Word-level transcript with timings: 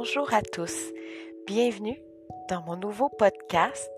Bonjour 0.00 0.32
à 0.32 0.42
tous, 0.42 0.92
bienvenue 1.44 2.00
dans 2.48 2.62
mon 2.62 2.76
nouveau 2.76 3.08
podcast 3.08 3.90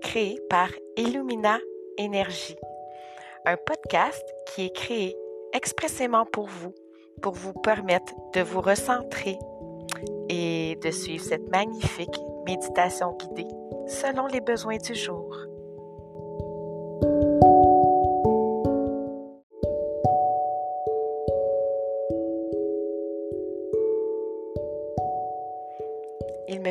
créé 0.00 0.40
par 0.48 0.70
Illumina 0.96 1.58
Énergie. 1.98 2.56
Un 3.44 3.58
podcast 3.58 4.24
qui 4.46 4.64
est 4.64 4.74
créé 4.74 5.14
expressément 5.52 6.24
pour 6.24 6.46
vous, 6.46 6.72
pour 7.20 7.34
vous 7.34 7.52
permettre 7.52 8.14
de 8.32 8.40
vous 8.40 8.62
recentrer 8.62 9.38
et 10.30 10.78
de 10.82 10.90
suivre 10.90 11.22
cette 11.22 11.50
magnifique 11.50 12.18
méditation 12.46 13.14
guidée 13.18 13.50
selon 13.88 14.28
les 14.28 14.40
besoins 14.40 14.78
du 14.78 14.94
jour. 14.94 15.36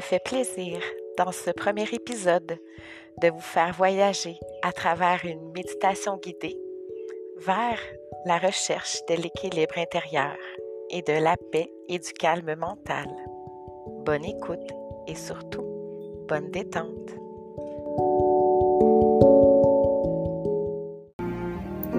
Fait 0.05 0.23
plaisir, 0.23 0.79
dans 1.17 1.31
ce 1.31 1.49
premier 1.49 1.87
épisode, 1.91 2.59
de 3.23 3.29
vous 3.29 3.39
faire 3.39 3.73
voyager 3.73 4.37
à 4.61 4.71
travers 4.71 5.25
une 5.25 5.51
méditation 5.51 6.17
guidée 6.17 6.55
vers 7.39 7.79
la 8.27 8.37
recherche 8.37 8.99
de 9.09 9.15
l'équilibre 9.15 9.79
intérieur 9.79 10.35
et 10.91 11.01
de 11.01 11.13
la 11.13 11.35
paix 11.51 11.71
et 11.89 11.97
du 11.97 12.13
calme 12.13 12.53
mental. 12.55 13.07
Bonne 14.05 14.25
écoute 14.25 14.69
et 15.07 15.15
surtout, 15.15 15.65
bonne 16.27 16.51
détente. 16.51 17.09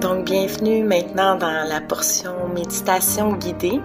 Donc, 0.00 0.26
bienvenue 0.26 0.84
maintenant 0.84 1.34
dans 1.34 1.68
la 1.68 1.80
portion 1.80 2.46
méditation 2.54 3.32
guidée. 3.32 3.80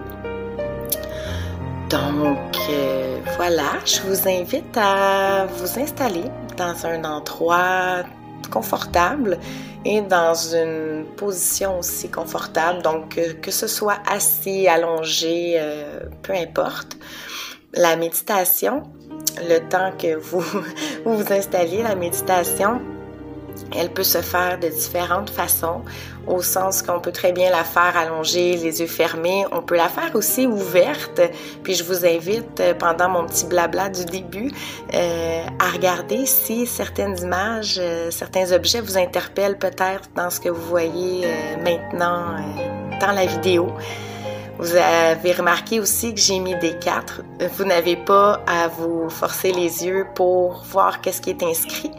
Donc, 1.90 2.56
euh, 2.70 3.11
voilà, 3.36 3.78
je 3.84 4.00
vous 4.02 4.28
invite 4.28 4.76
à 4.76 5.46
vous 5.46 5.78
installer 5.78 6.24
dans 6.56 6.86
un 6.86 7.02
endroit 7.04 8.04
confortable 8.50 9.38
et 9.84 10.02
dans 10.02 10.34
une 10.34 11.06
position 11.16 11.78
aussi 11.78 12.10
confortable. 12.10 12.82
Donc, 12.82 13.18
euh, 13.18 13.34
que 13.40 13.50
ce 13.50 13.66
soit 13.66 13.98
assis, 14.08 14.68
allongé, 14.68 15.54
euh, 15.56 16.00
peu 16.22 16.34
importe. 16.34 16.96
La 17.74 17.96
méditation, 17.96 18.82
le 19.38 19.58
temps 19.68 19.92
que 19.98 20.14
vous 20.14 20.40
vous, 21.04 21.16
vous 21.16 21.32
installez, 21.32 21.82
la 21.82 21.94
méditation, 21.94 22.80
elle 23.76 23.90
peut 23.90 24.02
se 24.02 24.22
faire 24.22 24.58
de 24.58 24.68
différentes 24.68 25.30
façons, 25.30 25.82
au 26.26 26.42
sens 26.42 26.82
qu'on 26.82 27.00
peut 27.00 27.12
très 27.12 27.32
bien 27.32 27.50
la 27.50 27.64
faire 27.64 27.96
allongée, 27.96 28.56
les 28.56 28.80
yeux 28.80 28.86
fermés. 28.86 29.44
On 29.52 29.62
peut 29.62 29.76
la 29.76 29.88
faire 29.88 30.14
aussi 30.14 30.46
ouverte. 30.46 31.20
Puis 31.62 31.74
je 31.74 31.84
vous 31.84 32.04
invite, 32.06 32.60
euh, 32.60 32.74
pendant 32.74 33.08
mon 33.08 33.26
petit 33.26 33.46
blabla 33.46 33.88
du 33.88 34.04
début, 34.04 34.50
euh, 34.94 35.44
à 35.58 35.70
regarder 35.70 36.26
si 36.26 36.66
certaines 36.66 37.18
images, 37.18 37.76
euh, 37.78 38.10
certains 38.10 38.52
objets 38.52 38.80
vous 38.80 38.96
interpellent 38.96 39.58
peut-être 39.58 40.08
dans 40.14 40.30
ce 40.30 40.40
que 40.40 40.48
vous 40.48 40.62
voyez 40.68 41.26
maintenant 41.64 42.36
dans 43.00 43.12
la 43.12 43.26
vidéo. 43.26 43.68
Vous 44.58 44.76
avez 44.76 45.32
remarqué 45.32 45.80
aussi 45.80 46.14
que 46.14 46.20
j'ai 46.20 46.38
mis 46.38 46.54
des 46.56 46.78
quatre. 46.78 47.22
Vous 47.56 47.64
n'avez 47.64 47.96
pas 47.96 48.40
à 48.46 48.68
vous 48.68 49.08
forcer 49.10 49.50
les 49.50 49.84
yeux 49.84 50.06
pour 50.14 50.62
voir 50.64 51.00
qu'est-ce 51.00 51.20
qui 51.20 51.30
est 51.30 51.42
inscrit. 51.42 51.90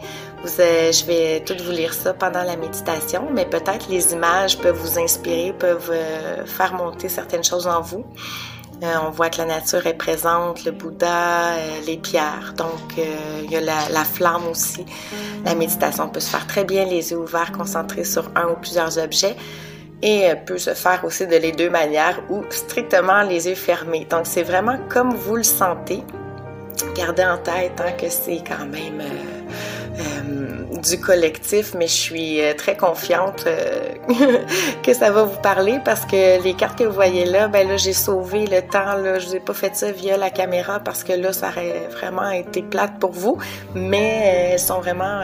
Euh, 0.44 0.92
je 0.92 1.04
vais 1.06 1.40
tout 1.40 1.54
vous 1.64 1.70
lire 1.70 1.94
ça 1.94 2.12
pendant 2.12 2.42
la 2.42 2.56
méditation, 2.56 3.28
mais 3.32 3.46
peut-être 3.46 3.88
les 3.88 4.12
images 4.12 4.58
peuvent 4.58 4.76
vous 4.76 4.98
inspirer, 4.98 5.54
peuvent 5.58 5.90
euh, 5.90 6.44
faire 6.44 6.74
monter 6.74 7.08
certaines 7.08 7.44
choses 7.44 7.66
en 7.66 7.80
vous. 7.80 8.04
Euh, 8.82 8.94
on 9.06 9.10
voit 9.10 9.30
que 9.30 9.38
la 9.38 9.46
nature 9.46 9.86
est 9.86 9.94
présente, 9.94 10.64
le 10.64 10.72
Bouddha, 10.72 11.56
les 11.86 11.96
pierres. 11.96 12.52
Donc, 12.56 12.98
il 13.42 13.50
y 13.50 13.56
a 13.56 13.60
la, 13.60 13.88
la, 13.90 14.04
flamme 14.04 14.46
aussi. 14.50 14.84
La 15.44 15.54
méditation 15.54 16.08
peut 16.08 16.20
se 16.20 16.30
faire 16.30 16.46
très 16.46 16.64
bien, 16.64 16.84
les 16.84 17.10
yeux 17.12 17.18
ouverts, 17.18 17.52
concentrés 17.52 18.04
sur 18.04 18.30
un 18.34 18.48
ou 18.48 18.56
plusieurs 18.56 18.98
objets. 18.98 19.36
Et 20.02 20.28
peut 20.44 20.58
se 20.58 20.74
faire 20.74 21.02
aussi 21.04 21.26
de 21.26 21.36
les 21.36 21.52
deux 21.52 21.70
manières 21.70 22.20
ou 22.28 22.42
strictement 22.50 23.22
les 23.22 23.48
yeux 23.48 23.54
fermés. 23.54 24.06
Donc, 24.10 24.22
c'est 24.24 24.42
vraiment 24.42 24.76
comme 24.90 25.14
vous 25.14 25.36
le 25.36 25.44
sentez. 25.44 26.02
Gardez 26.94 27.24
en 27.24 27.38
tête 27.38 27.80
hein, 27.80 27.92
que 27.92 28.10
c'est 28.10 28.42
quand 28.46 28.66
même 28.66 29.00
euh, 29.98 30.80
du 30.82 30.98
collectif, 30.98 31.72
mais 31.74 31.86
je 31.86 31.92
suis 31.92 32.42
euh, 32.42 32.52
très 32.52 32.76
confiante 32.76 33.44
euh, 33.46 33.94
que 34.82 34.92
ça 34.92 35.10
va 35.10 35.22
vous 35.22 35.40
parler 35.40 35.78
parce 35.84 36.04
que 36.04 36.42
les 36.42 36.54
cartes 36.54 36.78
que 36.78 36.84
vous 36.84 36.92
voyez 36.92 37.24
là, 37.24 37.46
ben 37.46 37.68
là, 37.68 37.76
j'ai 37.76 37.92
sauvé 37.92 38.46
le 38.46 38.60
temps, 38.60 38.96
là, 38.96 39.18
je 39.18 39.26
vous 39.28 39.36
ai 39.36 39.40
pas 39.40 39.54
fait 39.54 39.74
ça 39.76 39.92
via 39.92 40.16
la 40.16 40.30
caméra 40.30 40.80
parce 40.80 41.04
que 41.04 41.12
là, 41.12 41.32
ça 41.32 41.48
aurait 41.48 41.88
vraiment 41.90 42.28
été 42.30 42.62
plate 42.62 42.98
pour 42.98 43.12
vous, 43.12 43.38
mais 43.74 44.50
elles 44.52 44.58
sont 44.58 44.80
vraiment, 44.80 45.22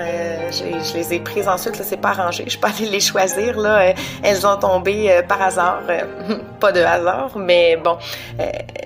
je, 0.51 0.95
les 0.97 1.15
ai 1.15 1.21
prises 1.21 1.49
ensuite, 1.49 1.79
là, 1.79 1.85
c'est 1.87 2.01
pas 2.01 2.11
arrangé, 2.11 2.45
je 2.47 2.59
peux 2.59 2.69
aller 2.69 2.89
les 2.89 3.01
choisir, 3.01 3.59
là, 3.59 3.93
elles 4.23 4.47
ont 4.47 4.57
tombé 4.57 5.21
par 5.29 5.43
hasard, 5.43 5.83
pas 6.61 6.73
de 6.73 6.81
hasard, 6.81 7.37
mais 7.37 7.77
bon, 7.77 7.99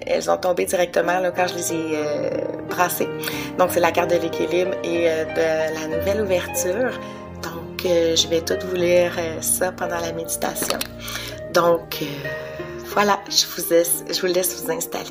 elles 0.07 0.31
ont 0.31 0.39
tombé 0.39 0.65
directement 0.65 1.21
là, 1.21 1.31
quand 1.31 1.47
je 1.47 1.55
les 1.55 1.73
ai 1.75 1.99
brassées. 2.69 3.09
Donc, 3.59 3.71
c'est 3.73 3.81
la 3.81 3.93
carte 3.93 4.11
de 4.11 4.17
l'équilibre 4.17 4.73
et 4.83 5.05
de 5.09 5.74
la 5.75 5.87
nouvelle 5.87 6.23
ouverture. 6.23 6.99
Donc, 7.43 7.85
euh, 7.85 8.17
je 8.17 8.29
vais 8.29 8.41
tout 8.41 8.55
vous 8.67 8.77
lire 8.77 9.13
euh, 9.19 9.41
ça 9.43 9.73
pendant 9.73 9.99
la 9.99 10.13
méditation. 10.13 10.79
Donc, 11.53 11.99
euh, 12.03 12.07
voilà, 12.87 13.19
je 13.29 13.45
vous, 13.47 13.71
laisse, 13.71 14.05
je 14.11 14.21
vous 14.21 14.33
laisse 14.33 14.63
vous 14.63 14.71
installer. 14.71 15.11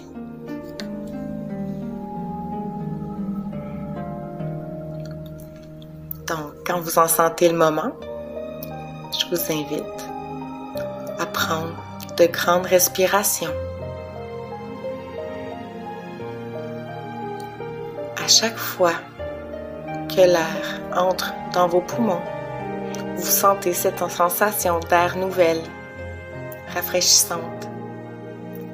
Donc, 6.27 6.53
quand 6.65 6.79
vous 6.79 6.97
en 6.97 7.07
sentez 7.07 7.49
le 7.49 7.57
moment, 7.57 7.91
je 9.19 9.25
vous 9.35 9.51
invite 9.51 9.83
à 11.19 11.25
prendre 11.25 11.75
de 12.17 12.25
grandes 12.25 12.65
respirations. 12.65 13.53
À 18.23 18.27
chaque 18.27 18.57
fois 18.57 18.93
que 20.15 20.21
l'air 20.21 20.79
entre 20.95 21.33
dans 21.53 21.67
vos 21.67 21.81
poumons. 21.81 22.21
Vous 23.15 23.23
sentez 23.23 23.73
cette 23.73 23.99
sensation 24.09 24.79
d'air 24.89 25.17
nouvelle, 25.17 25.61
rafraîchissante, 26.73 27.69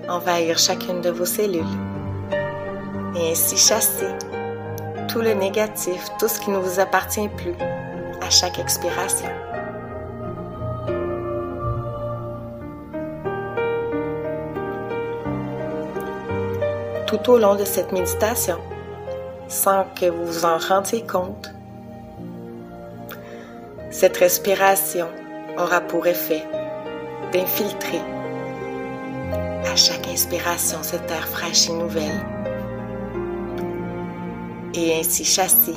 envahir 0.09 0.57
chacune 0.57 1.01
de 1.01 1.09
vos 1.09 1.25
cellules 1.25 1.63
et 3.16 3.31
ainsi 3.31 3.57
chasser 3.57 4.09
tout 5.07 5.22
le 5.22 5.33
négatif, 5.33 6.03
tout 6.19 6.28
ce 6.28 6.39
qui 6.39 6.51
ne 6.51 6.57
vous 6.57 6.79
appartient 6.79 7.29
plus 7.29 7.55
à 8.22 8.29
chaque 8.29 8.59
expiration. 8.59 9.29
Tout 17.07 17.31
au 17.31 17.38
long 17.39 17.55
de 17.55 17.66
cette 17.66 17.91
méditation, 17.91 18.59
sans 19.49 19.85
que 19.99 20.05
vous 20.05 20.25
vous 20.25 20.45
en 20.45 20.57
rendiez 20.57 21.01
compte. 21.01 21.51
Cette 23.89 24.17
respiration 24.17 25.07
aura 25.57 25.81
pour 25.81 26.07
effet 26.07 26.43
d'infiltrer 27.33 28.01
à 29.65 29.75
chaque 29.75 30.07
inspiration 30.07 30.77
cet 30.83 31.11
air 31.11 31.27
fraîche 31.27 31.69
et 31.69 31.73
nouvelle 31.73 32.25
et 34.75 34.99
ainsi 34.99 35.25
chasser 35.25 35.75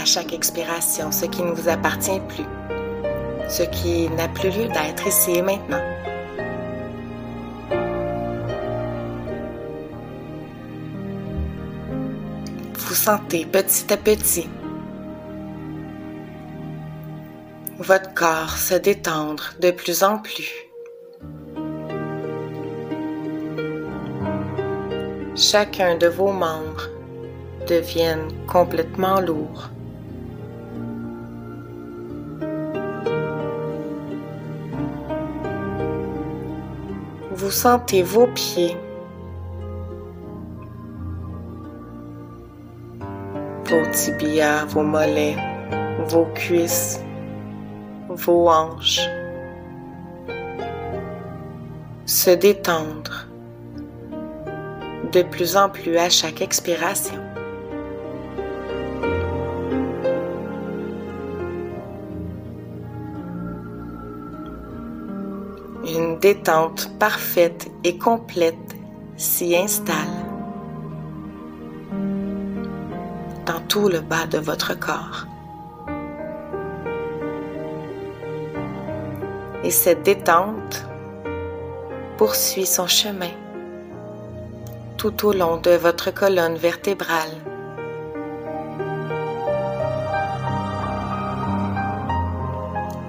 à 0.00 0.04
chaque 0.04 0.32
expiration 0.32 1.10
ce 1.12 1.26
qui 1.26 1.42
ne 1.42 1.50
vous 1.50 1.68
appartient 1.68 2.20
plus, 2.28 2.46
ce 3.48 3.64
qui 3.64 4.08
n'a 4.10 4.28
plus 4.28 4.50
lieu 4.50 4.68
d'être 4.68 5.06
ici 5.06 5.32
et 5.32 5.42
maintenant. 5.42 5.93
Sentez 13.04 13.44
petit 13.44 13.92
à 13.92 13.98
petit 13.98 14.48
votre 17.78 18.14
corps 18.14 18.56
se 18.56 18.76
détendre 18.76 19.52
de 19.60 19.70
plus 19.72 20.02
en 20.02 20.20
plus. 20.20 20.50
Chacun 25.36 25.98
de 25.98 26.06
vos 26.06 26.32
membres 26.32 26.88
deviennent 27.68 28.32
complètement 28.46 29.20
lourds. 29.20 29.68
Vous 37.32 37.50
sentez 37.50 38.02
vos 38.02 38.28
pieds 38.28 38.78
vos 43.74 43.90
tibias, 43.90 44.64
vos 44.66 44.82
mollets, 44.82 45.36
vos 46.08 46.26
cuisses, 46.34 47.00
vos 48.08 48.48
hanches. 48.48 49.00
Se 52.06 52.30
détendre 52.30 53.26
de 55.12 55.22
plus 55.22 55.56
en 55.56 55.68
plus 55.68 55.96
à 55.96 56.08
chaque 56.08 56.40
expiration. 56.40 57.20
Une 65.86 66.18
détente 66.18 66.90
parfaite 66.98 67.70
et 67.84 67.98
complète 67.98 68.54
s'y 69.16 69.56
installe 69.56 70.13
le 73.82 74.00
bas 74.00 74.26
de 74.26 74.38
votre 74.38 74.78
corps. 74.78 75.26
Et 79.62 79.70
cette 79.70 80.02
détente 80.02 80.86
poursuit 82.16 82.66
son 82.66 82.86
chemin 82.86 83.32
tout 84.96 85.26
au 85.26 85.32
long 85.32 85.56
de 85.58 85.72
votre 85.72 86.10
colonne 86.12 86.54
vertébrale. 86.54 87.34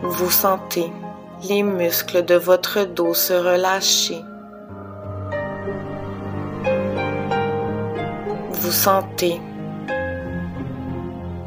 Vous 0.01 0.31
sentez 0.31 0.91
les 1.47 1.63
muscles 1.63 2.25
de 2.25 2.35
votre 2.35 2.83
dos 2.85 3.13
se 3.13 3.33
relâcher. 3.33 4.23
Vous 8.51 8.71
sentez 8.71 9.39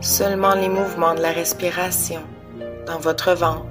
seulement 0.01 0.55
les 0.55 0.69
mouvements 0.69 1.15
de 1.15 1.21
la 1.21 1.33
respiration 1.33 2.21
dans 2.87 2.99
votre 2.99 3.33
ventre. 3.33 3.65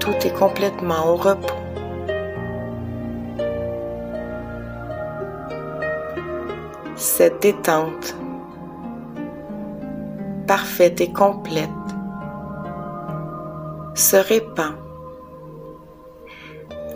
Tout 0.00 0.26
est 0.26 0.38
complètement 0.38 1.08
au 1.08 1.16
repos. 1.16 1.54
Cette 6.96 7.42
détente 7.42 8.16
parfaite 10.46 11.00
et 11.00 11.12
complète 11.12 11.68
se 13.94 14.16
répand 14.16 14.74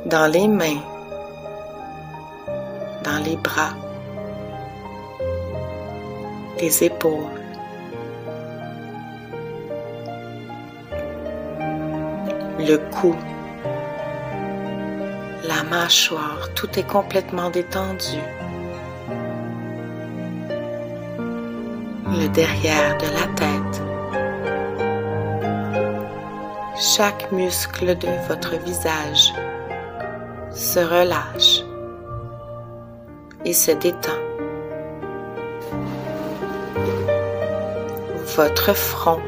dans 0.06 0.30
les 0.30 0.48
mains, 0.48 0.80
dans 3.02 3.22
les 3.24 3.36
bras, 3.36 3.74
les 6.60 6.84
épaules, 6.84 7.42
le 12.58 12.76
cou, 12.76 13.14
la 15.44 15.62
mâchoire, 15.64 16.48
tout 16.54 16.78
est 16.78 16.86
complètement 16.86 17.50
détendu. 17.50 18.18
Le 22.08 22.28
derrière 22.28 22.96
de 22.98 23.06
la 23.06 23.26
tête. 23.34 23.82
Chaque 26.78 27.30
muscle 27.32 27.96
de 27.96 28.08
votre 28.28 28.56
visage 28.64 29.32
se 30.50 30.80
relâche 30.80 31.61
et 33.44 33.52
se 33.52 33.72
détend. 33.72 34.10
Votre 38.36 38.74
front 38.74 39.20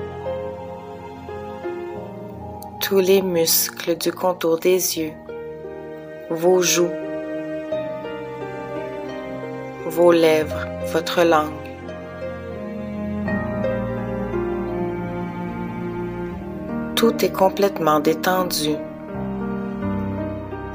tous 2.85 3.01
les 3.01 3.23
muscles 3.23 3.97
du 3.97 4.13
contour 4.13 4.59
des 4.59 4.99
yeux, 4.99 5.15
vos 6.29 6.61
joues, 6.61 6.93
vos 9.87 10.13
lèvres, 10.13 10.67
votre 10.93 11.23
langue. 11.23 11.65
Tout 16.95 17.25
est 17.25 17.33
complètement 17.33 18.01
détendu 18.01 18.77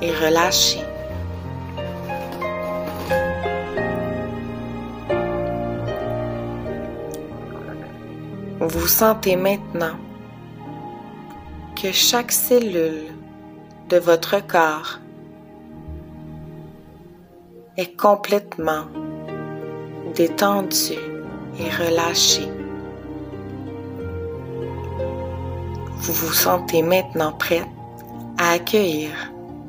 et 0.01 0.11
relâché. 0.11 0.88
Vous 8.61 8.87
sentez 8.87 9.37
maintenant 9.37 9.95
que 11.81 11.93
chaque 11.93 12.33
cellule 12.33 13.05
de 13.87 13.97
votre 13.97 14.45
corps 14.45 14.99
est 17.77 17.95
complètement 17.95 18.83
détendue 20.13 20.99
et 21.57 21.69
relâchée. 21.69 22.49
Vous 25.95 26.13
vous 26.13 26.33
sentez 26.33 26.81
maintenant 26.81 27.31
prête 27.31 27.65
à 28.37 28.51
accueillir 28.51 29.11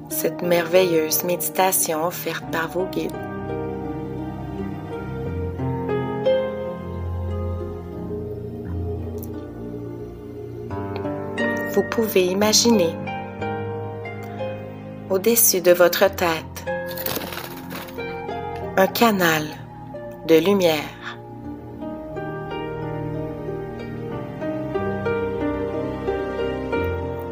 cette 0.08 0.42
merveilleuse 0.42 1.22
méditation 1.22 2.04
offerte 2.04 2.44
par 2.50 2.66
vos 2.66 2.86
guides. 2.86 3.29
Vous 11.72 11.82
pouvez 11.84 12.26
imaginer 12.26 12.94
au-dessus 15.08 15.60
de 15.60 15.72
votre 15.72 16.08
tête 16.14 16.64
un 18.76 18.86
canal 18.88 19.44
de 20.26 20.36
lumière. 20.36 21.18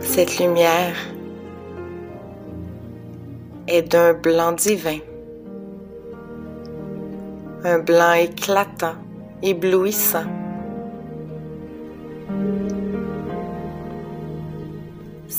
Cette 0.00 0.38
lumière 0.38 0.96
est 3.66 3.82
d'un 3.82 4.14
blanc 4.14 4.52
divin, 4.52 4.98
un 7.64 7.78
blanc 7.78 8.12
éclatant, 8.12 8.96
éblouissant. 9.42 10.47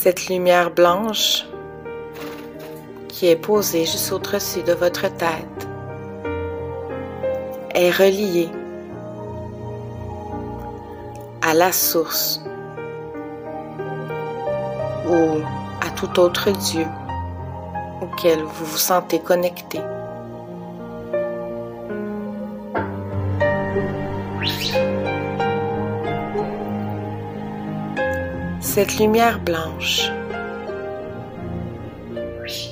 Cette 0.02 0.28
lumière 0.28 0.70
blanche 0.70 1.44
qui 3.08 3.26
est 3.26 3.36
posée 3.36 3.84
juste 3.84 4.10
au-dessus 4.12 4.62
de 4.62 4.72
votre 4.72 5.02
tête 5.14 5.68
est 7.74 7.90
reliée 7.90 8.48
à 11.42 11.52
la 11.52 11.70
source 11.70 12.42
ou 15.06 15.42
à 15.86 15.90
tout 15.90 16.18
autre 16.18 16.50
Dieu 16.50 16.86
auquel 18.00 18.40
vous 18.40 18.64
vous 18.64 18.78
sentez 18.78 19.20
connecté. 19.20 19.80
Cette 28.72 29.00
lumière 29.00 29.40
blanche, 29.40 30.12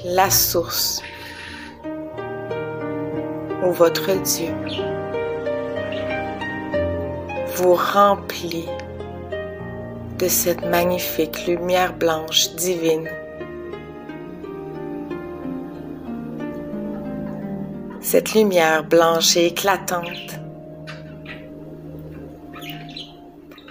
la 0.04 0.30
source 0.30 1.02
ou 3.64 3.72
votre 3.72 4.12
Dieu 4.22 4.54
vous 7.56 7.74
remplit 7.74 8.68
de 10.20 10.28
cette 10.28 10.64
magnifique 10.66 11.48
lumière 11.48 11.92
blanche 11.94 12.54
divine. 12.54 13.08
Cette 18.00 18.34
lumière 18.34 18.84
blanche 18.84 19.36
et 19.36 19.46
éclatante 19.46 20.38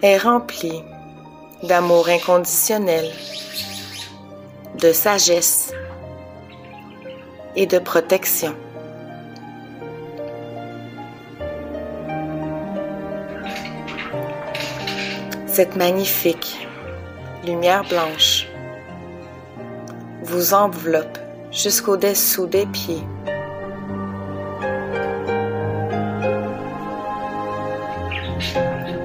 est 0.01 0.17
remplie 0.17 0.83
d'amour 1.63 2.07
inconditionnel, 2.09 3.11
de 4.79 4.91
sagesse 4.91 5.73
et 7.55 7.65
de 7.65 7.79
protection. 7.79 8.55
Cette 15.47 15.75
magnifique 15.75 16.67
lumière 17.43 17.83
blanche 17.89 18.47
vous 20.21 20.53
enveloppe 20.53 21.17
jusqu'au-dessous 21.51 22.45
des 22.45 22.65
pieds. 22.67 23.03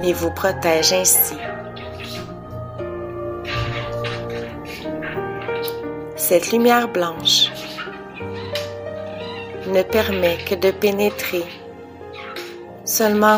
et 0.03 0.11
vous 0.11 0.31
protège 0.31 0.91
ainsi 0.91 1.35
Cette 6.33 6.51
lumière 6.51 6.87
blanche 6.87 7.51
ne 9.67 9.83
permet 9.83 10.35
que 10.37 10.55
de 10.55 10.71
pénétrer 10.71 11.43
seulement 12.85 13.37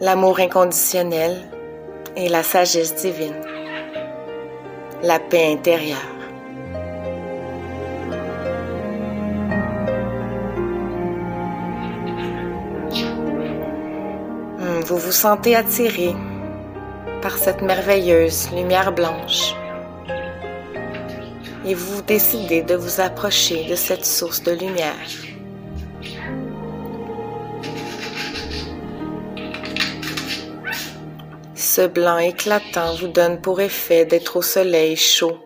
l'amour 0.00 0.40
inconditionnel 0.40 1.42
et 2.16 2.30
la 2.30 2.42
sagesse 2.42 2.94
divine, 2.94 3.38
la 5.02 5.18
paix 5.18 5.52
intérieure. 5.52 5.98
Hmm, 14.58 14.80
vous 14.86 14.96
vous 14.96 15.12
sentez 15.12 15.54
attiré 15.54 16.14
par 17.20 17.36
cette 17.36 17.60
merveilleuse 17.60 18.50
lumière 18.52 18.90
blanche 18.90 19.54
et 21.64 21.74
vous 21.74 22.02
décidez 22.02 22.62
de 22.62 22.74
vous 22.74 23.00
approcher 23.00 23.64
de 23.64 23.74
cette 23.74 24.04
source 24.04 24.42
de 24.42 24.52
lumière. 24.52 24.94
Ce 31.54 31.86
blanc 31.86 32.18
éclatant 32.18 32.94
vous 32.94 33.08
donne 33.08 33.40
pour 33.40 33.60
effet 33.60 34.04
d'être 34.04 34.36
au 34.36 34.42
soleil 34.42 34.96
chaud. 34.96 35.38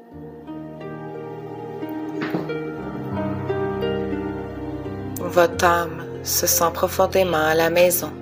Votre 5.21 5.65
âme 5.65 6.05
se 6.25 6.47
sent 6.47 6.71
profondément 6.75 7.47
à 7.47 7.55
la 7.55 7.71
maison. 7.71 8.13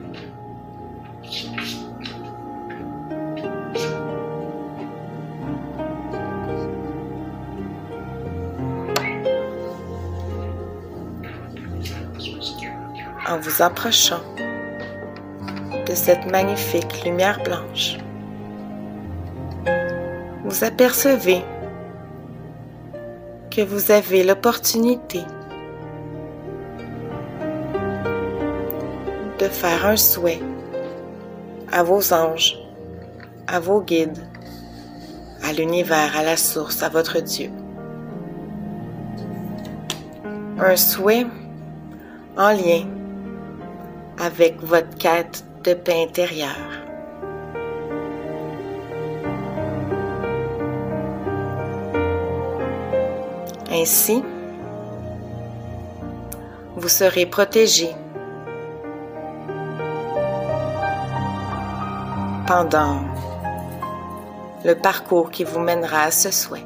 Vous 13.47 13.63
approchant, 13.63 14.23
de 15.87 15.95
cette 15.95 16.27
magnifique 16.27 17.05
lumière 17.05 17.41
blanche. 17.45 17.97
Vous 20.45 20.65
apercevez 20.65 21.45
que 23.51 23.61
vous 23.61 23.93
avez 23.93 24.25
l'opportunité 24.25 25.21
de 29.39 29.45
faire 29.45 29.87
un 29.87 29.97
souhait 29.97 30.43
à 31.71 31.85
vos 31.85 32.13
anges, 32.13 32.59
à 33.47 33.61
vos 33.61 33.81
guides, 33.81 34.27
à 35.45 35.53
l'univers, 35.53 36.17
à 36.19 36.25
la 36.25 36.37
source, 36.37 36.83
à 36.83 36.89
votre 36.89 37.21
Dieu. 37.21 37.51
Un 40.59 40.75
souhait 40.75 41.27
en 42.37 42.51
lien 42.51 42.96
avec 44.19 44.63
votre 44.63 44.97
quête 44.99 45.45
de 45.65 45.75
paix 45.75 46.03
intérieure. 46.03 46.87
Ainsi, 53.71 54.23
vous 56.77 56.89
serez 56.89 57.27
protégé 57.27 57.91
pendant 62.47 63.01
le 64.65 64.75
parcours 64.75 65.31
qui 65.31 65.45
vous 65.45 65.61
mènera 65.61 66.03
à 66.03 66.11
ce 66.11 66.31
souhait. 66.31 66.65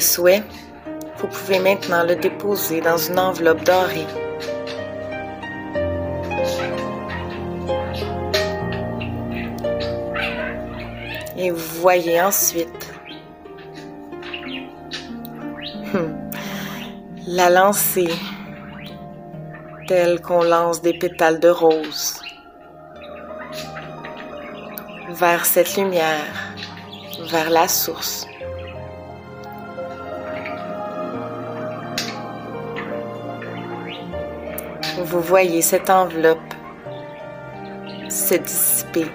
Souhait, 0.00 0.42
vous 1.18 1.28
pouvez 1.28 1.58
maintenant 1.58 2.04
le 2.04 2.16
déposer 2.16 2.80
dans 2.80 2.96
une 2.96 3.18
enveloppe 3.18 3.64
dorée. 3.64 4.06
Et 11.38 11.50
vous 11.50 11.80
voyez 11.80 12.20
ensuite 12.20 12.94
hmm, 15.92 16.30
la 17.26 17.50
lancer 17.50 18.08
telle 19.86 20.20
qu'on 20.20 20.42
lance 20.42 20.82
des 20.82 20.94
pétales 20.94 21.40
de 21.40 21.48
rose 21.48 22.20
vers 25.10 25.46
cette 25.46 25.76
lumière, 25.76 26.54
vers 27.30 27.50
la 27.50 27.68
source. 27.68 28.25
Vous 35.06 35.20
voyez 35.20 35.62
cette 35.62 35.88
enveloppe 35.88 36.54
se 38.08 38.34
dissiper 38.34 39.06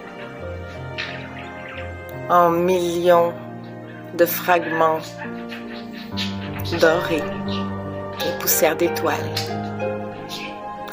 en 2.29 2.49
millions 2.49 3.33
de 4.13 4.25
fragments 4.25 4.99
dorés 6.79 7.23
et 8.25 8.39
poussières 8.39 8.77
d'étoiles 8.77 9.35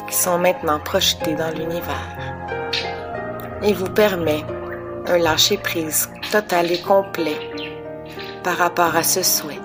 qui 0.09 0.15
sont 0.15 0.37
maintenant 0.37 0.79
projetés 0.79 1.35
dans 1.35 1.51
l'univers 1.51 2.17
et 3.63 3.71
vous 3.71 3.89
permet 3.89 4.43
un 5.07 5.17
lâcher-prise 5.17 6.09
total 6.29 6.71
et 6.73 6.81
complet 6.81 7.39
par 8.43 8.57
rapport 8.57 8.97
à 8.97 9.03
ce 9.03 9.23
souhait. 9.23 9.61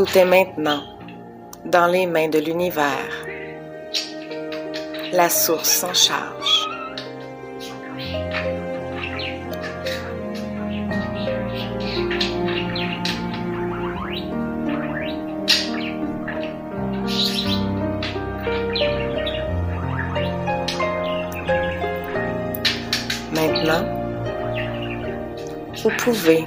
Tout 0.00 0.16
est 0.16 0.24
maintenant 0.24 0.82
dans 1.66 1.86
les 1.86 2.06
mains 2.06 2.30
de 2.30 2.38
l'univers. 2.38 3.26
La 5.12 5.28
source 5.28 5.68
s'en 5.68 5.92
charge. 5.92 6.66
Maintenant, 23.34 23.84
vous 25.82 25.90
pouvez 25.98 26.46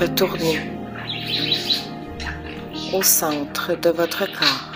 retourner 0.00 0.73
au 2.94 3.02
centre 3.02 3.74
de 3.74 3.90
votre 3.90 4.24
corps. 4.26 4.72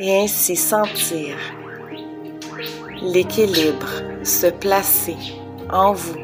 Et 0.00 0.22
ainsi 0.22 0.56
sentir 0.56 1.36
l'équilibre 3.02 3.88
se 4.22 4.46
placer 4.46 5.16
en 5.70 5.92
vous. 5.92 6.18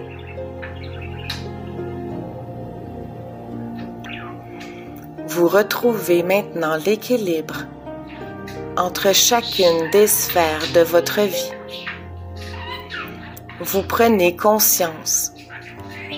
Vous 5.28 5.46
retrouvez 5.46 6.22
maintenant 6.22 6.76
l'équilibre 6.76 7.66
entre 8.76 9.14
chacune 9.14 9.90
des 9.92 10.06
sphères 10.06 10.72
de 10.74 10.80
votre 10.80 11.20
vie. 11.20 11.52
Vous 13.60 13.82
prenez 13.82 14.34
conscience 14.34 15.32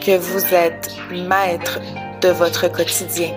que 0.04 0.18
vous 0.18 0.52
êtes 0.52 0.90
maître 1.12 1.78
de 2.20 2.28
votre 2.30 2.66
quotidien. 2.66 3.32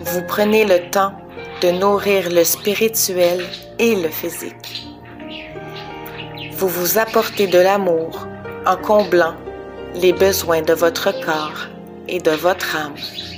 Vous 0.00 0.22
prenez 0.28 0.66
le 0.66 0.90
temps 0.90 1.14
de 1.62 1.70
nourrir 1.70 2.30
le 2.30 2.44
spirituel 2.44 3.40
et 3.78 3.94
le 3.94 4.08
physique. 4.08 4.88
Vous 6.52 6.68
vous 6.68 6.98
apportez 6.98 7.46
de 7.46 7.58
l'amour 7.58 8.26
en 8.66 8.76
comblant 8.76 9.34
les 9.94 10.12
besoins 10.12 10.62
de 10.62 10.74
votre 10.74 11.12
corps 11.24 11.68
et 12.08 12.18
de 12.18 12.32
votre 12.32 12.76
âme. 12.76 13.31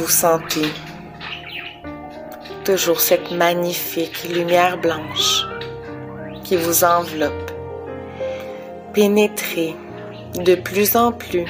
Vous 0.00 0.08
sentez 0.08 0.72
toujours 2.64 3.00
cette 3.00 3.30
magnifique 3.32 4.24
lumière 4.30 4.78
blanche 4.78 5.44
qui 6.42 6.56
vous 6.56 6.84
enveloppe, 6.84 7.50
pénétrer 8.94 9.76
de 10.36 10.54
plus 10.54 10.96
en 10.96 11.12
plus 11.12 11.44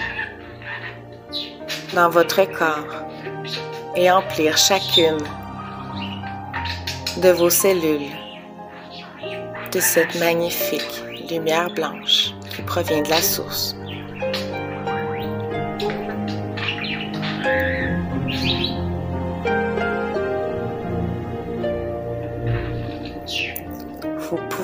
dans 1.94 2.10
votre 2.10 2.42
corps 2.58 3.04
et 3.94 4.10
emplir 4.10 4.56
chacune 4.56 5.22
de 7.18 7.30
vos 7.30 7.50
cellules 7.50 8.10
de 9.72 9.78
cette 9.78 10.18
magnifique 10.18 11.04
lumière 11.30 11.70
blanche 11.72 12.32
qui 12.52 12.62
provient 12.62 13.02
de 13.02 13.10
la 13.10 13.22
source. 13.22 13.76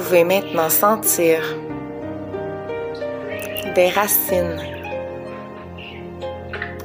Pouvez 0.07 0.23
maintenant 0.23 0.71
sentir 0.71 1.43
des 3.75 3.89
racines 3.89 4.63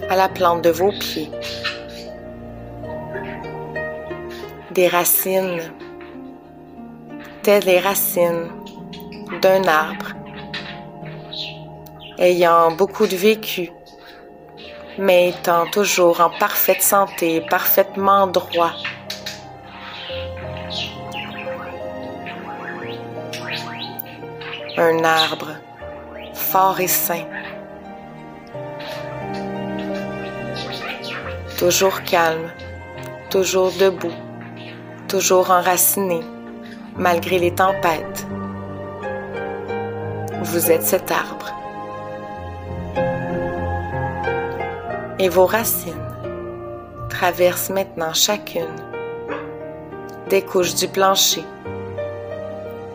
à 0.09 0.15
la 0.15 0.27
plante 0.27 0.63
de 0.63 0.71
vos 0.71 0.91
pieds. 0.91 1.29
Des 4.71 4.87
racines 4.87 5.61
telles 7.43 7.65
les 7.65 7.79
racines 7.79 8.49
d'un 9.43 9.65
arbre 9.65 10.13
ayant 12.17 12.71
beaucoup 12.71 13.05
de 13.05 13.15
vécu, 13.15 13.71
mais 14.97 15.29
étant 15.29 15.67
toujours 15.67 16.21
en 16.21 16.31
parfaite 16.39 16.81
santé, 16.81 17.41
parfaitement 17.41 18.25
droit. 18.25 18.73
Un 24.83 25.03
arbre 25.03 25.57
fort 26.33 26.79
et 26.79 26.87
sain. 26.87 27.25
Toujours 31.59 32.01
calme, 32.01 32.49
toujours 33.29 33.71
debout, 33.79 34.17
toujours 35.07 35.51
enraciné, 35.51 36.21
malgré 36.97 37.37
les 37.37 37.53
tempêtes. 37.53 38.25
Vous 40.41 40.71
êtes 40.71 40.81
cet 40.81 41.11
arbre. 41.11 41.53
Et 45.19 45.29
vos 45.29 45.45
racines 45.45 46.09
traversent 47.07 47.69
maintenant 47.69 48.15
chacune 48.15 48.77
des 50.31 50.41
couches 50.41 50.73
du 50.73 50.87
plancher 50.87 51.45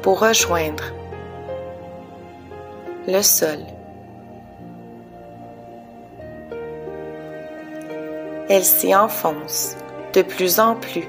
pour 0.02 0.18
rejoindre 0.18 0.95
le 3.06 3.22
sol. 3.22 3.58
Elle 8.48 8.64
s'y 8.64 8.94
enfonce 8.94 9.76
de 10.12 10.22
plus 10.22 10.60
en 10.60 10.74
plus 10.76 11.08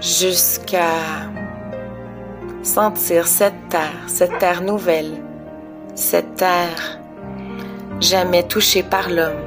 jusqu'à 0.00 0.94
sentir 2.62 3.26
cette 3.26 3.68
terre, 3.68 4.04
cette 4.06 4.38
terre 4.38 4.62
nouvelle, 4.62 5.22
cette 5.94 6.34
terre 6.36 7.00
jamais 8.00 8.42
touchée 8.42 8.82
par 8.82 9.08
l'homme. 9.08 9.42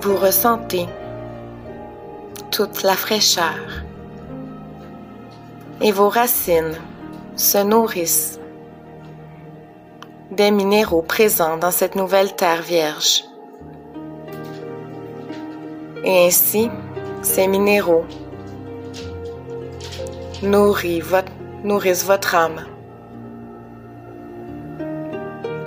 Vous 0.00 0.16
ressentez 0.16 0.86
toute 2.50 2.82
la 2.82 2.94
fraîcheur 2.94 3.77
et 5.80 5.92
vos 5.92 6.08
racines 6.08 6.76
se 7.36 7.58
nourrissent 7.58 8.40
des 10.30 10.50
minéraux 10.50 11.02
présents 11.02 11.56
dans 11.56 11.70
cette 11.70 11.94
nouvelle 11.94 12.34
terre 12.34 12.62
vierge. 12.62 13.24
Et 16.04 16.26
ainsi, 16.26 16.70
ces 17.22 17.46
minéraux 17.46 18.04
nourrissent 20.42 22.04
votre, 22.04 22.34
âme 22.34 22.64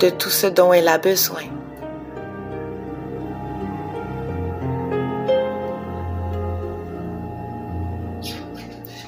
de 0.00 0.10
tout 0.10 0.30
ce 0.30 0.46
dont 0.46 0.72
elle 0.72 0.88
a 0.88 0.98
besoin. 0.98 1.51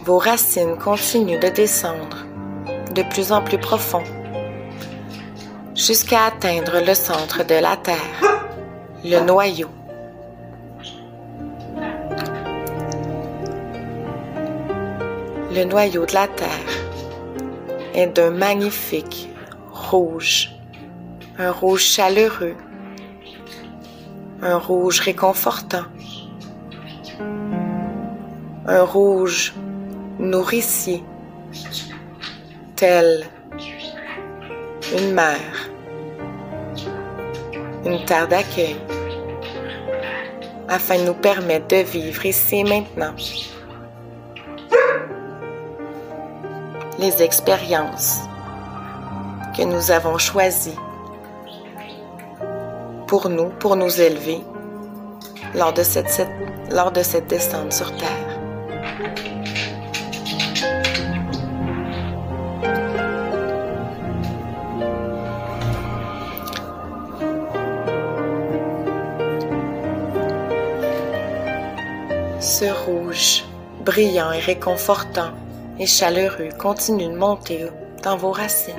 Vos 0.04 0.18
racines 0.18 0.76
continuent 0.76 1.40
de 1.40 1.48
descendre 1.48 2.26
de 2.94 3.02
plus 3.04 3.32
en 3.32 3.40
plus 3.40 3.56
profond 3.56 4.02
jusqu'à 5.74 6.24
atteindre 6.26 6.84
le 6.86 6.92
centre 6.92 7.42
de 7.42 7.54
la 7.54 7.78
Terre, 7.78 8.20
le 9.02 9.20
noyau. 9.20 9.68
Le 15.54 15.64
noyau 15.64 16.04
de 16.04 16.12
la 16.12 16.28
Terre 16.28 16.74
est 17.94 18.08
d'un 18.08 18.30
magnifique 18.30 19.30
rouge, 19.72 20.50
un 21.38 21.50
rouge 21.50 21.82
chaleureux, 21.82 22.56
un 24.42 24.58
rouge 24.58 25.00
réconfortant, 25.00 25.86
un 28.66 28.82
rouge 28.82 29.54
nourricier, 30.18 31.02
tel 32.76 33.26
une 34.98 35.12
mère, 35.12 35.70
une 37.84 38.04
terre 38.04 38.28
d'accueil, 38.28 38.76
afin 40.68 40.98
de 40.98 41.04
nous 41.04 41.14
permettre 41.14 41.68
de 41.68 41.76
vivre 41.76 42.26
ici 42.26 42.56
et 42.56 42.64
maintenant 42.64 43.14
les 46.98 47.22
expériences 47.22 48.20
que 49.56 49.62
nous 49.62 49.90
avons 49.90 50.18
choisies 50.18 50.78
pour 53.06 53.28
nous, 53.28 53.50
pour 53.60 53.76
nous 53.76 54.00
élever 54.00 54.40
lors 55.54 55.72
de 55.72 55.82
cette 55.82 57.26
descente 57.28 57.72
sur 57.72 57.94
Terre. 57.96 58.23
Brillant 73.84 74.32
et 74.32 74.40
réconfortant 74.40 75.32
et 75.78 75.86
chaleureux, 75.86 76.50
continue 76.58 77.06
de 77.08 77.16
monter 77.16 77.66
dans 78.02 78.16
vos 78.16 78.32
racines 78.32 78.74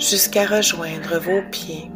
jusqu'à 0.00 0.46
rejoindre 0.46 1.18
vos 1.18 1.42
pieds. 1.50 1.90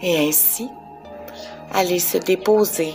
Et 0.00 0.28
ainsi, 0.28 0.68
aller 1.74 1.98
se 1.98 2.18
déposer 2.18 2.94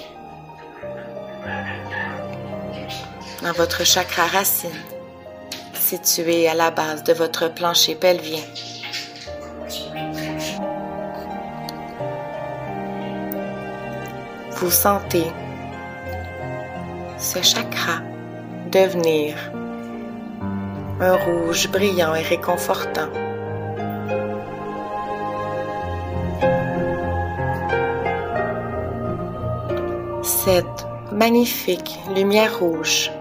dans 3.44 3.52
votre 3.52 3.84
chakra 3.84 4.26
racine, 4.26 4.70
situé 5.74 6.48
à 6.48 6.54
la 6.54 6.72
base 6.72 7.04
de 7.04 7.12
votre 7.12 7.54
plancher 7.54 7.96
pelvien. 7.96 8.40
Vous 14.64 14.72
sentez 14.72 15.26
ce 17.18 17.42
chakra 17.42 17.98
devenir 18.72 19.36
un 21.02 21.16
rouge 21.18 21.70
brillant 21.70 22.16
et 22.16 22.22
réconfortant. 22.22 23.10
Cette 30.22 30.88
magnifique 31.12 32.00
lumière 32.16 32.58
rouge 32.58 33.12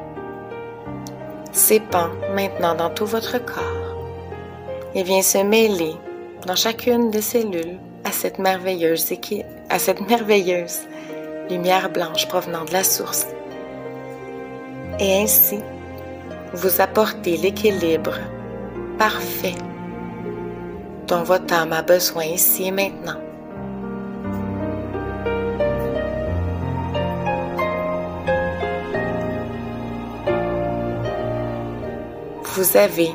s'épand 1.50 2.10
maintenant 2.36 2.76
dans 2.76 2.90
tout 2.90 3.06
votre 3.06 3.38
corps 3.44 3.96
et 4.94 5.02
vient 5.02 5.22
se 5.22 5.38
mêler 5.38 5.96
dans 6.46 6.54
chacune 6.54 7.10
des 7.10 7.20
cellules 7.20 7.80
à 8.04 8.12
cette 8.12 8.38
merveilleuse, 8.38 9.12
à 9.70 9.80
cette 9.80 10.08
merveilleuse 10.08 10.82
lumière 11.50 11.90
blanche 11.90 12.28
provenant 12.28 12.64
de 12.64 12.72
la 12.72 12.84
source. 12.84 13.26
Et 14.98 15.22
ainsi, 15.22 15.58
vous 16.52 16.80
apportez 16.80 17.36
l'équilibre 17.36 18.18
parfait 18.98 19.54
dont 21.08 21.22
votre 21.22 21.54
âme 21.54 21.72
a 21.72 21.82
besoin 21.82 22.24
ici 22.24 22.64
et 22.64 22.70
maintenant. 22.70 23.18
vous 32.54 32.76
avez 32.76 33.10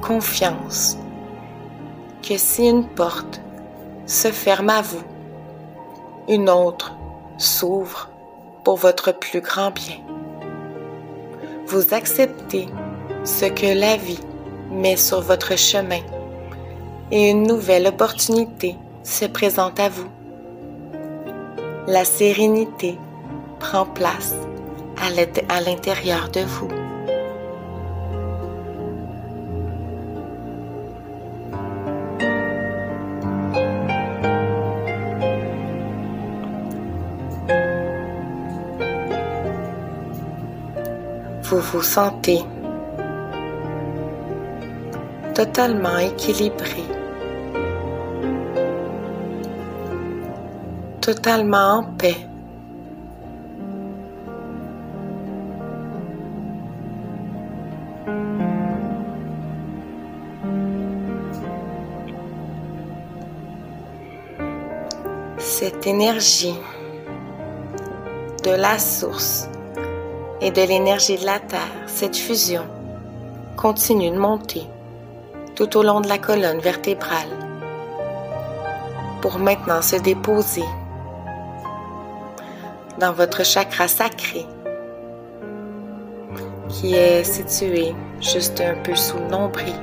confiance 0.00 0.96
que 2.22 2.38
si 2.38 2.66
une 2.66 2.86
porte 2.88 3.40
se 4.06 4.28
ferme 4.28 4.70
à 4.70 4.80
vous, 4.80 5.02
une 6.28 6.48
autre 6.48 6.97
s'ouvre 7.38 8.10
pour 8.64 8.76
votre 8.76 9.12
plus 9.12 9.40
grand 9.40 9.70
bien. 9.70 9.96
Vous 11.66 11.94
acceptez 11.94 12.66
ce 13.24 13.46
que 13.46 13.78
la 13.78 13.96
vie 13.96 14.20
met 14.70 14.96
sur 14.96 15.20
votre 15.20 15.56
chemin 15.56 16.00
et 17.10 17.30
une 17.30 17.44
nouvelle 17.44 17.86
opportunité 17.86 18.76
se 19.02 19.24
présente 19.24 19.80
à 19.80 19.88
vous. 19.88 20.08
La 21.86 22.04
sérénité 22.04 22.98
prend 23.60 23.86
place 23.86 24.34
à 24.96 25.60
l'intérieur 25.60 26.28
de 26.28 26.40
vous. 26.40 26.77
Vous 41.50 41.60
vous 41.60 41.82
sentez 41.82 42.40
totalement 45.34 45.96
équilibré, 45.96 46.84
totalement 51.00 51.78
en 51.78 51.84
paix. 51.84 52.16
Cette 65.38 65.86
énergie 65.86 66.58
de 68.44 68.50
la 68.50 68.78
source 68.78 69.47
et 70.40 70.50
de 70.50 70.62
l'énergie 70.62 71.18
de 71.18 71.26
la 71.26 71.40
Terre, 71.40 71.60
cette 71.86 72.16
fusion, 72.16 72.62
continue 73.56 74.10
de 74.10 74.18
monter 74.18 74.62
tout 75.54 75.76
au 75.76 75.82
long 75.82 76.00
de 76.00 76.08
la 76.08 76.18
colonne 76.18 76.60
vertébrale 76.60 77.28
pour 79.20 79.38
maintenant 79.38 79.82
se 79.82 79.96
déposer 79.96 80.64
dans 82.98 83.12
votre 83.12 83.44
chakra 83.44 83.88
sacré 83.88 84.46
qui 86.68 86.94
est 86.94 87.24
situé 87.24 87.94
juste 88.20 88.60
un 88.60 88.74
peu 88.82 88.94
sous 88.94 89.18
le 89.18 89.26
nombril 89.28 89.74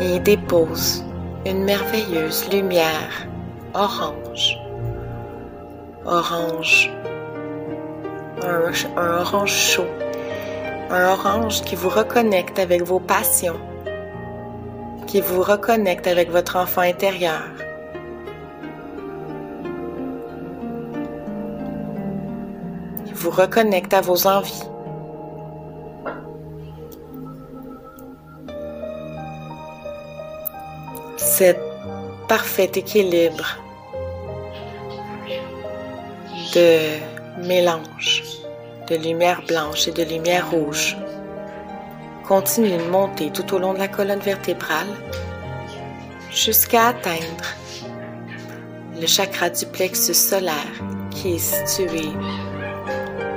et 0.00 0.18
dépose 0.20 1.04
une 1.46 1.64
merveilleuse 1.64 2.50
lumière 2.50 3.26
orange, 3.74 4.58
orange 6.04 6.90
un, 8.48 9.20
orange 9.20 9.52
chaud, 9.52 9.86
un 10.90 11.12
orange 11.12 11.62
qui 11.62 11.74
vous 11.74 11.88
reconnecte 11.88 12.58
avec 12.58 12.82
vos 12.82 13.00
passions, 13.00 13.58
qui 15.06 15.20
vous 15.20 15.42
reconnecte 15.42 16.06
avec 16.06 16.30
votre 16.30 16.56
enfant 16.56 16.82
intérieur. 16.82 17.42
Qui 23.06 23.12
vous 23.12 23.30
reconnecte 23.30 23.94
à 23.94 24.00
vos 24.00 24.26
envies. 24.26 24.64
Cet 31.16 31.58
parfait 32.28 32.70
équilibre 32.74 33.56
de 36.54 37.46
mélange 37.46 38.37
de 38.90 38.96
lumière 38.96 39.42
blanche 39.46 39.86
et 39.88 39.92
de 39.92 40.02
lumière 40.02 40.50
rouge 40.50 40.96
continue 42.26 42.76
de 42.76 42.90
monter 42.90 43.30
tout 43.30 43.54
au 43.54 43.58
long 43.58 43.74
de 43.74 43.78
la 43.78 43.88
colonne 43.88 44.20
vertébrale 44.20 44.88
jusqu'à 46.30 46.88
atteindre 46.88 47.46
le 48.98 49.06
chakra 49.06 49.50
du 49.50 49.66
plexus 49.66 50.14
solaire 50.14 50.74
qui 51.10 51.34
est 51.34 51.38
situé 51.38 52.08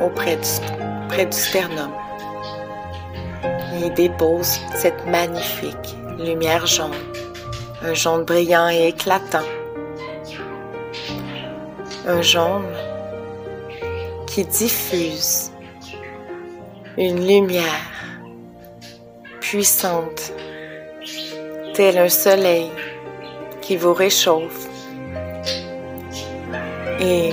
auprès 0.02 0.38
du, 0.38 1.08
près 1.10 1.26
du 1.26 1.38
sternum. 1.38 1.92
Il 3.74 3.94
dépose 3.94 4.60
cette 4.76 5.06
magnifique 5.06 5.98
lumière 6.18 6.66
jaune, 6.66 6.92
un 7.84 7.94
jaune 7.94 8.24
brillant 8.24 8.70
et 8.70 8.90
éclatant, 8.90 9.48
un 12.08 12.22
jaune 12.22 12.68
qui 14.34 14.46
diffuse 14.46 15.52
une 16.98 17.28
lumière 17.28 17.92
puissante, 19.42 20.32
tel 21.74 21.98
un 21.98 22.08
soleil 22.08 22.72
qui 23.62 23.76
vous 23.76 23.94
réchauffe 23.94 24.68
et 27.02 27.32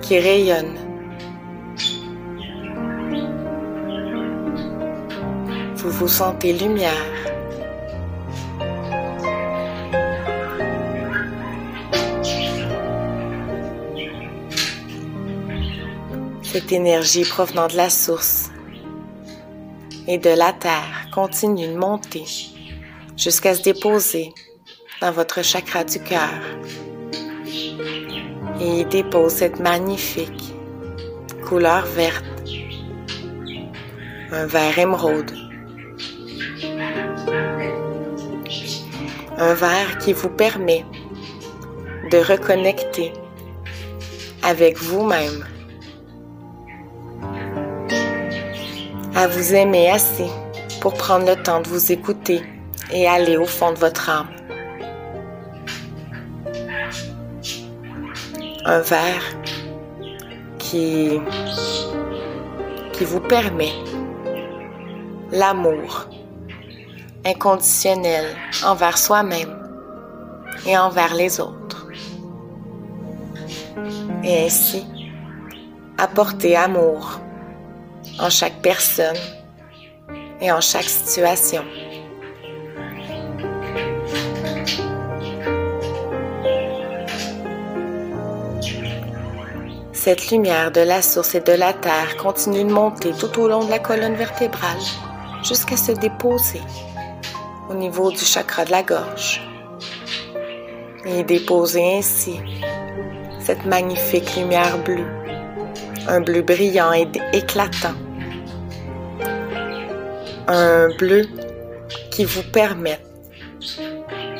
qui 0.00 0.20
rayonne. 0.20 0.78
Vous 5.74 5.90
vous 5.90 6.08
sentez 6.08 6.52
lumière. 6.52 7.23
Cette 16.54 16.70
énergie 16.70 17.24
provenant 17.24 17.66
de 17.66 17.76
la 17.76 17.90
source 17.90 18.52
et 20.06 20.18
de 20.18 20.30
la 20.30 20.52
terre 20.52 21.08
continue 21.12 21.66
de 21.66 21.76
monter 21.76 22.26
jusqu'à 23.16 23.56
se 23.56 23.62
déposer 23.62 24.32
dans 25.00 25.10
votre 25.10 25.42
chakra 25.42 25.82
du 25.82 25.98
cœur 25.98 26.30
et 28.60 28.82
y 28.82 28.84
dépose 28.84 29.32
cette 29.32 29.58
magnifique 29.58 30.54
couleur 31.44 31.86
verte, 31.86 32.24
un 34.30 34.46
vert 34.46 34.78
émeraude, 34.78 35.32
un 39.38 39.54
vert 39.54 39.98
qui 39.98 40.12
vous 40.12 40.30
permet 40.30 40.86
de 42.12 42.18
reconnecter 42.18 43.12
avec 44.44 44.78
vous-même 44.78 45.44
à 49.16 49.28
vous 49.28 49.54
aimer 49.54 49.90
assez 49.90 50.28
pour 50.80 50.94
prendre 50.94 51.26
le 51.26 51.40
temps 51.40 51.60
de 51.60 51.68
vous 51.68 51.92
écouter 51.92 52.42
et 52.92 53.06
aller 53.06 53.36
au 53.36 53.46
fond 53.46 53.72
de 53.72 53.78
votre 53.78 54.10
âme. 54.10 54.28
Un 58.64 58.80
verre 58.80 59.36
qui, 60.58 61.20
qui 62.92 63.04
vous 63.04 63.20
permet 63.20 63.72
l'amour 65.30 66.06
inconditionnel 67.24 68.24
envers 68.64 68.98
soi-même 68.98 69.56
et 70.66 70.76
envers 70.76 71.14
les 71.14 71.40
autres. 71.40 71.88
Et 74.24 74.46
ainsi, 74.46 74.84
apporter 75.98 76.56
amour 76.56 77.20
en 78.18 78.30
chaque 78.30 78.60
personne 78.62 79.16
et 80.40 80.50
en 80.52 80.60
chaque 80.60 80.84
situation. 80.88 81.64
Cette 89.92 90.30
lumière 90.30 90.70
de 90.70 90.82
la 90.82 91.00
source 91.00 91.34
et 91.34 91.40
de 91.40 91.52
la 91.52 91.72
terre 91.72 92.16
continue 92.18 92.64
de 92.64 92.70
monter 92.70 93.12
tout 93.12 93.40
au 93.40 93.48
long 93.48 93.64
de 93.64 93.70
la 93.70 93.78
colonne 93.78 94.14
vertébrale 94.14 94.76
jusqu'à 95.42 95.78
se 95.78 95.92
déposer 95.92 96.60
au 97.70 97.74
niveau 97.74 98.10
du 98.10 98.18
chakra 98.18 98.66
de 98.66 98.70
la 98.70 98.82
gorge 98.82 99.40
et 101.06 101.22
déposer 101.22 101.96
ainsi 101.96 102.38
cette 103.40 103.64
magnifique 103.64 104.36
lumière 104.36 104.76
bleue, 104.84 105.06
un 106.06 106.20
bleu 106.20 106.42
brillant 106.42 106.92
et 106.92 107.08
éclatant 107.32 107.94
un 110.48 110.88
bleu 110.96 111.22
qui 112.10 112.24
vous 112.24 112.42
permet 112.52 113.00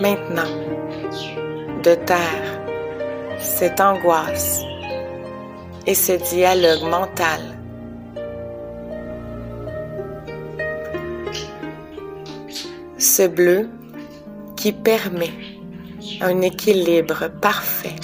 maintenant 0.00 0.50
de 1.82 1.94
taire 1.94 2.60
cette 3.38 3.80
angoisse 3.80 4.60
et 5.86 5.94
ce 5.94 6.12
dialogue 6.12 6.88
mental 6.88 7.40
Ce 13.06 13.26
bleu 13.26 13.68
qui 14.56 14.72
permet 14.72 15.34
un 16.22 16.40
équilibre 16.40 17.28
parfait. 17.40 17.96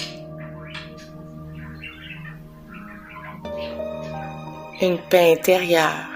Une 4.79 4.99
paix 5.09 5.33
intérieure. 5.37 6.10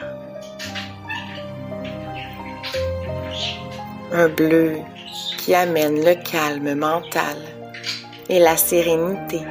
Un 4.17 4.29
bleu 4.29 4.77
qui 5.37 5.53
amène 5.53 6.05
le 6.05 6.15
calme 6.15 6.73
mental 6.73 7.35
et 8.29 8.39
la 8.39 8.55
sérénité. 8.55 9.41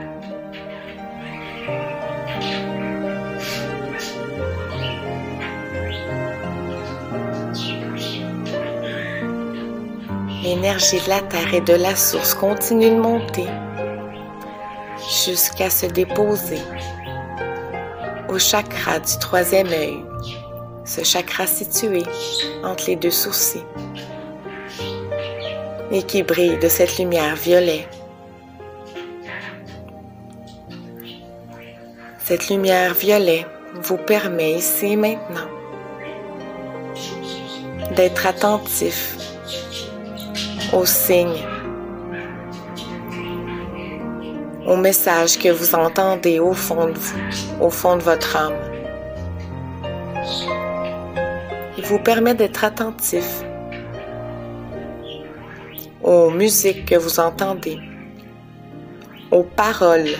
L'énergie 10.42 10.98
de 10.98 11.10
la 11.10 11.20
Terre 11.20 11.52
et 11.52 11.60
de 11.60 11.74
la 11.74 11.94
source 11.94 12.32
continue 12.32 12.88
de 12.88 13.00
monter 13.00 13.46
jusqu'à 15.26 15.68
se 15.68 15.84
déposer 15.84 16.62
au 18.30 18.38
chakra 18.38 18.98
du 18.98 19.18
troisième 19.20 19.68
œil, 19.68 20.02
ce 20.86 21.04
chakra 21.04 21.46
situé 21.46 22.02
entre 22.62 22.86
les 22.86 22.96
deux 22.96 23.10
sourcils 23.10 23.62
et 25.94 26.02
qui 26.02 26.24
brille 26.24 26.58
de 26.58 26.68
cette 26.68 26.98
lumière 26.98 27.36
violet. 27.36 27.86
Cette 32.18 32.48
lumière 32.48 32.94
violet 32.94 33.46
vous 33.80 33.96
permet 33.96 34.54
ici 34.54 34.86
et 34.86 34.96
maintenant 34.96 35.48
d'être 37.94 38.26
attentif 38.26 39.16
aux 40.72 40.84
signes, 40.84 41.46
aux 44.66 44.76
messages 44.76 45.38
que 45.38 45.50
vous 45.50 45.76
entendez 45.76 46.40
au 46.40 46.54
fond 46.54 46.86
de 46.88 46.98
vous, 46.98 47.20
au 47.60 47.70
fond 47.70 47.96
de 47.96 48.02
votre 48.02 48.34
âme. 48.34 48.58
Il 51.78 51.84
vous 51.84 52.00
permet 52.00 52.34
d'être 52.34 52.64
attentif 52.64 53.44
aux 56.04 56.30
musiques 56.30 56.84
que 56.84 56.96
vous 56.96 57.18
entendez, 57.18 57.78
aux 59.30 59.42
paroles 59.42 60.10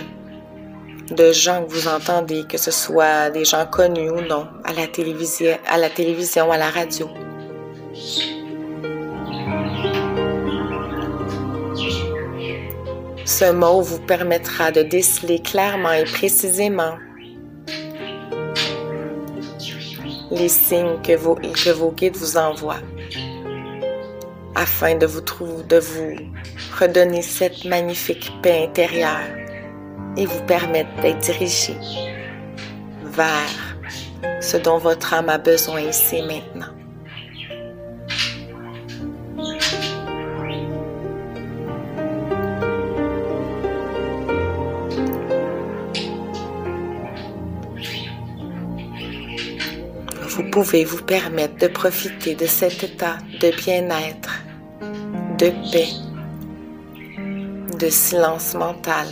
de 1.11 1.31
gens 1.31 1.63
que 1.63 1.71
vous 1.71 1.87
entendez, 1.87 2.43
que 2.49 2.57
ce 2.57 2.71
soit 2.71 3.29
des 3.29 3.45
gens 3.45 3.67
connus 3.67 4.09
ou 4.09 4.21
non, 4.21 4.47
à 4.63 4.73
la 4.73 4.87
télévision, 4.87 5.55
à 5.67 5.77
la, 5.77 5.87
à 5.87 6.57
la 6.57 6.69
radio. 6.71 7.07
Ce 13.25 13.51
mot 13.51 13.81
vous 13.81 13.99
permettra 13.99 14.71
de 14.71 14.81
déceler 14.81 15.39
clairement 15.39 15.91
et 15.91 16.05
précisément 16.05 16.97
les 20.31 20.49
signes 20.49 20.99
que 21.03 21.15
vos 21.71 21.91
guides 21.91 22.17
vous 22.17 22.37
envoient 22.37 22.81
afin 24.55 24.95
de 24.95 25.05
vous, 25.05 25.21
trouver, 25.21 25.63
de 25.63 25.77
vous 25.77 26.15
redonner 26.79 27.21
cette 27.21 27.65
magnifique 27.65 28.31
paix 28.41 28.63
intérieure 28.63 29.27
et 30.17 30.25
vous 30.25 30.41
permettre 30.43 30.89
d'être 31.01 31.19
dirigé 31.19 31.75
vers 33.03 33.75
ce 34.41 34.57
dont 34.57 34.77
votre 34.77 35.13
âme 35.13 35.29
a 35.29 35.37
besoin 35.37 35.81
ici 35.81 36.21
maintenant. 36.21 36.67
Vous 50.21 50.43
pouvez 50.51 50.83
vous 50.83 51.01
permettre 51.01 51.57
de 51.57 51.67
profiter 51.67 52.35
de 52.35 52.45
cet 52.45 52.83
état 52.83 53.17
de 53.41 53.51
bien-être 53.51 54.34
de 55.37 55.51
paix, 55.71 55.93
de 57.79 57.89
silence 57.89 58.53
mental 58.53 59.07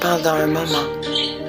pendant 0.00 0.34
un 0.34 0.46
moment. 0.46 1.43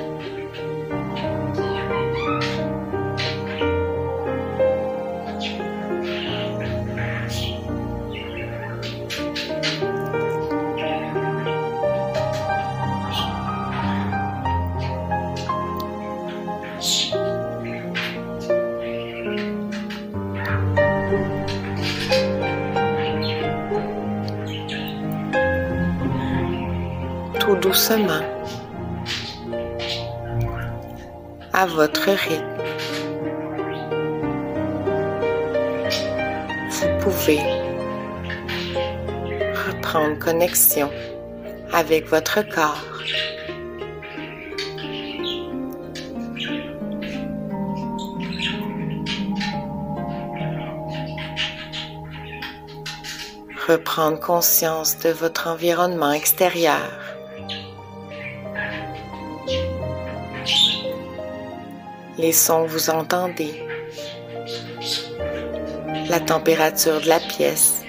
À 31.54 31.65
votre 31.67 32.10
rythme. 32.10 32.43
Vous 36.71 37.00
pouvez 37.04 37.39
reprendre 39.67 40.17
connexion 40.17 40.89
avec 41.74 42.08
votre 42.08 42.41
corps. 42.41 42.82
Reprendre 53.67 54.19
conscience 54.19 54.98
de 55.00 55.10
votre 55.10 55.48
environnement 55.48 56.13
extérieur. 56.13 57.05
Les 62.17 62.32
sons 62.32 62.65
vous 62.65 62.89
entendez, 62.89 63.62
la 66.10 66.19
température 66.19 67.01
de 67.01 67.10
la 67.10 67.19
pièce, 67.19 67.84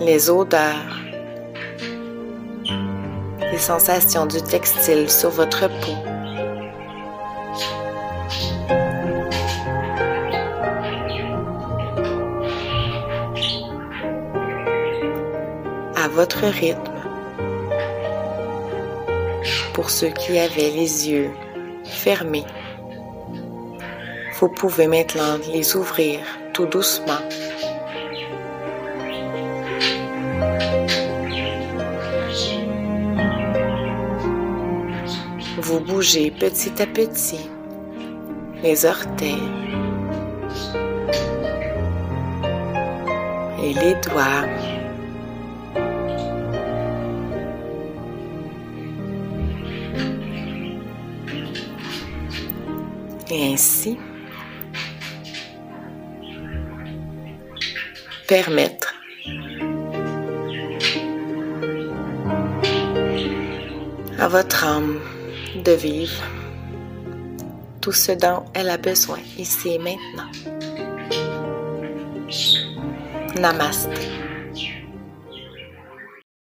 les 0.00 0.30
odeurs, 0.30 0.98
les 3.52 3.58
sensations 3.58 4.26
du 4.26 4.42
textile 4.42 5.08
sur 5.10 5.30
votre 5.30 5.68
peau. 5.68 5.94
À 15.96 16.08
votre 16.08 16.46
rythme 16.46 16.99
pour 19.72 19.90
ceux 19.90 20.10
qui 20.10 20.38
avaient 20.38 20.70
les 20.70 21.10
yeux 21.10 21.30
fermés. 21.84 22.44
Vous 24.38 24.48
pouvez 24.48 24.86
maintenant 24.86 25.38
les 25.52 25.76
ouvrir 25.76 26.20
tout 26.52 26.66
doucement. 26.66 27.20
Vous 35.58 35.80
bougez 35.80 36.30
petit 36.30 36.82
à 36.82 36.86
petit 36.86 37.50
les 38.62 38.84
orteils 38.84 39.48
et 43.62 43.72
les 43.74 43.94
doigts 44.06 44.46
et 53.30 53.52
ainsi 53.52 53.96
permettre 58.26 58.94
à 64.18 64.28
votre 64.28 64.64
âme 64.64 65.00
de 65.64 65.72
vivre 65.72 66.22
tout 67.80 67.92
ce 67.92 68.12
dont 68.12 68.44
elle 68.54 68.68
a 68.68 68.76
besoin 68.76 69.18
ici 69.38 69.70
et 69.70 69.78
maintenant. 69.78 70.30
Namaste. 73.40 74.19